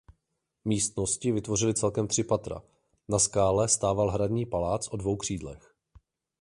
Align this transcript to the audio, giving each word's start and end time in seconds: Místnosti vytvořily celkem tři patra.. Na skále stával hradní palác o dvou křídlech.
Místnosti 0.65 1.31
vytvořily 1.31 1.73
celkem 1.73 2.07
tři 2.07 2.23
patra.. 2.23 2.63
Na 3.09 3.19
skále 3.19 3.67
stával 3.67 4.09
hradní 4.11 4.45
palác 4.45 4.87
o 4.87 4.97
dvou 4.97 5.17
křídlech. 5.17 5.75